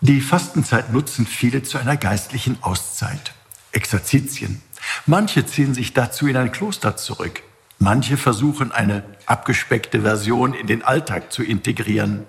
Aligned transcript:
Die 0.00 0.20
Fastenzeit 0.20 0.92
nutzen 0.92 1.26
viele 1.26 1.64
zu 1.64 1.76
einer 1.76 1.96
geistlichen 1.96 2.62
Auszeit. 2.62 3.32
Exerzitien. 3.72 4.62
Manche 5.06 5.44
ziehen 5.44 5.74
sich 5.74 5.92
dazu 5.92 6.28
in 6.28 6.36
ein 6.36 6.52
Kloster 6.52 6.96
zurück. 6.96 7.42
Manche 7.80 8.16
versuchen 8.16 8.70
eine 8.70 9.02
abgespeckte 9.26 10.02
Version 10.02 10.54
in 10.54 10.68
den 10.68 10.84
Alltag 10.84 11.32
zu 11.32 11.42
integrieren. 11.42 12.24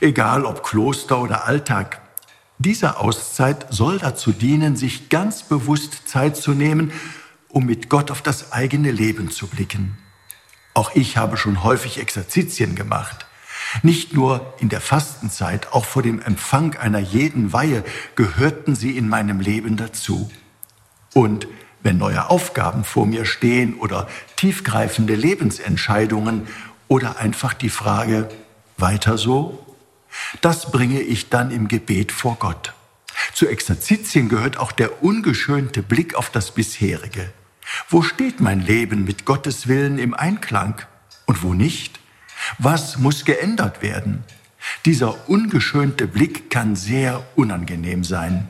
Egal 0.00 0.46
ob 0.46 0.62
Kloster 0.62 1.20
oder 1.20 1.44
Alltag. 1.44 2.00
Diese 2.58 2.96
Auszeit 2.96 3.66
soll 3.68 3.98
dazu 3.98 4.32
dienen, 4.32 4.74
sich 4.76 5.10
ganz 5.10 5.42
bewusst 5.42 6.08
Zeit 6.08 6.38
zu 6.38 6.52
nehmen, 6.52 6.90
um 7.48 7.66
mit 7.66 7.90
Gott 7.90 8.10
auf 8.10 8.22
das 8.22 8.52
eigene 8.52 8.90
Leben 8.90 9.30
zu 9.30 9.46
blicken. 9.46 9.98
Auch 10.72 10.94
ich 10.94 11.18
habe 11.18 11.36
schon 11.36 11.62
häufig 11.64 11.98
Exerzitien 11.98 12.74
gemacht. 12.74 13.23
Nicht 13.82 14.14
nur 14.14 14.54
in 14.58 14.68
der 14.68 14.80
Fastenzeit, 14.80 15.72
auch 15.72 15.84
vor 15.84 16.02
dem 16.02 16.20
Empfang 16.20 16.76
einer 16.76 16.98
jeden 16.98 17.52
Weihe 17.52 17.84
gehörten 18.14 18.74
sie 18.74 18.96
in 18.96 19.08
meinem 19.08 19.40
Leben 19.40 19.76
dazu. 19.76 20.30
Und 21.12 21.48
wenn 21.82 21.98
neue 21.98 22.30
Aufgaben 22.30 22.84
vor 22.84 23.06
mir 23.06 23.24
stehen 23.24 23.74
oder 23.74 24.08
tiefgreifende 24.36 25.14
Lebensentscheidungen 25.14 26.46
oder 26.88 27.18
einfach 27.18 27.54
die 27.54 27.68
Frage, 27.68 28.28
weiter 28.76 29.18
so? 29.18 29.64
Das 30.40 30.70
bringe 30.70 31.00
ich 31.00 31.28
dann 31.28 31.50
im 31.50 31.68
Gebet 31.68 32.12
vor 32.12 32.36
Gott. 32.38 32.72
Zu 33.32 33.48
Exerzitien 33.48 34.28
gehört 34.28 34.56
auch 34.56 34.72
der 34.72 35.02
ungeschönte 35.02 35.82
Blick 35.82 36.14
auf 36.14 36.30
das 36.30 36.52
bisherige. 36.52 37.32
Wo 37.88 38.02
steht 38.02 38.40
mein 38.40 38.60
Leben 38.60 39.04
mit 39.04 39.24
Gottes 39.24 39.68
Willen 39.68 39.98
im 39.98 40.14
Einklang 40.14 40.82
und 41.26 41.42
wo 41.42 41.54
nicht? 41.54 42.00
Was 42.58 42.98
muss 42.98 43.24
geändert 43.24 43.82
werden? 43.82 44.24
Dieser 44.84 45.28
ungeschönte 45.28 46.06
Blick 46.06 46.50
kann 46.50 46.76
sehr 46.76 47.24
unangenehm 47.36 48.04
sein. 48.04 48.48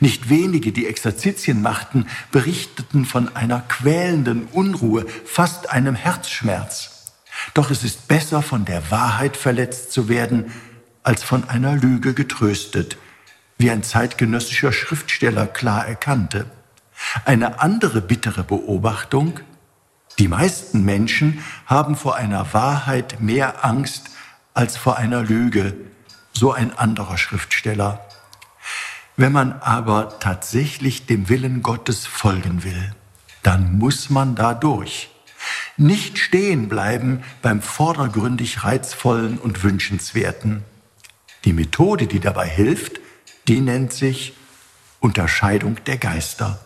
Nicht 0.00 0.28
wenige, 0.28 0.72
die 0.72 0.86
Exerzitien 0.86 1.62
machten, 1.62 2.06
berichteten 2.30 3.04
von 3.04 3.34
einer 3.34 3.60
quälenden 3.60 4.46
Unruhe, 4.46 5.06
fast 5.24 5.70
einem 5.70 5.94
Herzschmerz. 5.94 7.12
Doch 7.54 7.70
es 7.70 7.82
ist 7.82 8.08
besser, 8.08 8.42
von 8.42 8.64
der 8.64 8.90
Wahrheit 8.90 9.36
verletzt 9.36 9.92
zu 9.92 10.08
werden, 10.08 10.52
als 11.02 11.22
von 11.24 11.48
einer 11.48 11.74
Lüge 11.74 12.14
getröstet, 12.14 12.96
wie 13.58 13.70
ein 13.70 13.82
zeitgenössischer 13.82 14.72
Schriftsteller 14.72 15.46
klar 15.46 15.86
erkannte. 15.86 16.46
Eine 17.24 17.60
andere 17.60 18.00
bittere 18.00 18.44
Beobachtung, 18.44 19.40
die 20.18 20.28
meisten 20.28 20.84
Menschen 20.84 21.42
haben 21.66 21.96
vor 21.96 22.16
einer 22.16 22.52
Wahrheit 22.52 23.20
mehr 23.20 23.64
Angst 23.64 24.10
als 24.54 24.76
vor 24.76 24.96
einer 24.96 25.22
Lüge, 25.22 25.74
so 26.32 26.52
ein 26.52 26.76
anderer 26.76 27.18
Schriftsteller. 27.18 28.00
Wenn 29.16 29.32
man 29.32 29.52
aber 29.60 30.18
tatsächlich 30.20 31.06
dem 31.06 31.28
Willen 31.28 31.62
Gottes 31.62 32.06
folgen 32.06 32.64
will, 32.64 32.94
dann 33.42 33.78
muss 33.78 34.10
man 34.10 34.34
da 34.34 34.54
durch. 34.54 35.10
Nicht 35.76 36.18
stehen 36.18 36.68
bleiben 36.68 37.22
beim 37.40 37.62
vordergründig 37.62 38.64
reizvollen 38.64 39.38
und 39.38 39.62
wünschenswerten. 39.62 40.64
Die 41.44 41.52
Methode, 41.52 42.06
die 42.06 42.20
dabei 42.20 42.48
hilft, 42.48 43.00
die 43.48 43.60
nennt 43.60 43.92
sich 43.92 44.34
Unterscheidung 45.00 45.82
der 45.84 45.98
Geister. 45.98 46.60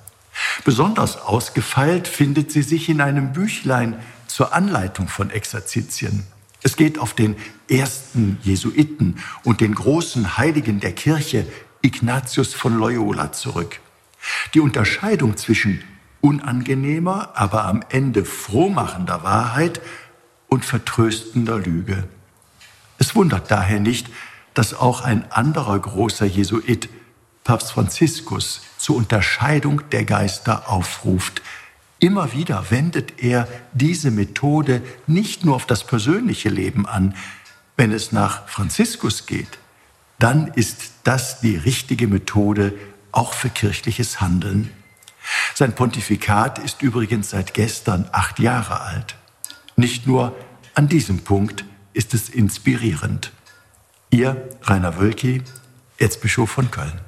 Besonders 0.65 1.17
ausgefeilt 1.17 2.09
findet 2.09 2.51
sie 2.53 2.63
sich 2.63 2.89
in 2.89 3.01
einem 3.01 3.33
Büchlein 3.33 3.99
zur 4.27 4.53
Anleitung 4.53 5.09
von 5.09 5.31
Exerzitien. 5.31 6.25
Es 6.63 6.77
geht 6.77 6.99
auf 6.99 7.15
den 7.15 7.37
ersten 7.71 8.39
Jesuiten 8.43 9.19
und 9.45 9.61
den 9.61 9.75
großen 9.75 10.37
Heiligen 10.37 10.81
der 10.81 10.93
Kirche, 10.93 11.47
Ignatius 11.83 12.55
von 12.55 12.77
Loyola, 12.77 13.33
zurück. 13.33 13.81
Die 14.55 14.61
Unterscheidung 14.61 15.37
zwischen 15.37 15.83
unangenehmer, 16.21 17.31
aber 17.35 17.67
am 17.67 17.85
Ende 17.89 18.25
frohmachender 18.25 19.23
Wahrheit 19.23 19.81
und 20.49 20.65
vertröstender 20.65 21.59
Lüge. 21.59 22.09
Es 22.99 23.15
wundert 23.15 23.51
daher 23.51 23.79
nicht, 23.79 24.09
dass 24.55 24.75
auch 24.75 25.03
ein 25.03 25.31
anderer 25.31 25.79
großer 25.79 26.27
Jesuit, 26.27 26.89
Papst 27.47 27.71
Franziskus, 27.71 28.63
zur 28.77 28.97
Unterscheidung 28.97 29.89
der 29.91 30.05
Geister 30.05 30.69
aufruft. 30.69 31.43
Immer 32.01 32.33
wieder 32.33 32.73
wendet 32.73 33.23
er 33.23 33.47
diese 33.73 34.11
Methode 34.11 34.83
nicht 35.07 35.45
nur 35.45 35.55
auf 35.55 35.65
das 35.65 35.85
persönliche 35.85 36.49
Leben 36.49 36.87
an. 36.87 37.15
Wenn 37.77 37.93
es 37.93 38.11
nach 38.11 38.49
Franziskus 38.49 39.27
geht, 39.27 39.59
dann 40.19 40.49
ist 40.49 40.91
das 41.05 41.41
die 41.41 41.57
richtige 41.57 42.09
Methode 42.09 42.75
auch 43.13 43.33
für 43.33 43.49
kirchliches 43.49 44.21
Handeln. 44.21 44.73
Sein 45.55 45.73
Pontifikat 45.73 46.59
ist 46.59 46.83
übrigens 46.83 47.31
seit 47.31 47.55
gestern 47.55 48.09
acht 48.11 48.41
Jahre 48.41 48.81
alt. 48.81 49.15
Nicht 49.77 50.09
nur 50.09 50.35
an 50.75 50.89
diesem 50.89 51.23
Punkt 51.23 51.65
ist 51.93 52.13
es 52.13 52.29
inspirierend. 52.29 53.31
Ihr 54.11 54.49
Rainer 54.63 54.99
Wölki, 54.99 55.45
Erzbischof 55.97 56.51
von 56.51 56.73
Köln. 56.73 57.06